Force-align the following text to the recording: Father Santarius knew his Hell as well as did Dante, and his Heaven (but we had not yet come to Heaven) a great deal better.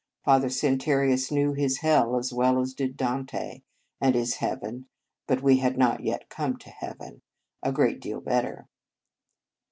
Father 0.25 0.47
Santarius 0.49 1.31
knew 1.31 1.53
his 1.53 1.77
Hell 1.81 2.17
as 2.17 2.33
well 2.33 2.59
as 2.59 2.73
did 2.73 2.97
Dante, 2.97 3.61
and 3.99 4.15
his 4.15 4.37
Heaven 4.37 4.87
(but 5.27 5.43
we 5.43 5.57
had 5.57 5.77
not 5.77 6.03
yet 6.03 6.27
come 6.27 6.57
to 6.57 6.71
Heaven) 6.71 7.21
a 7.61 7.71
great 7.71 7.99
deal 7.99 8.19
better. 8.19 8.67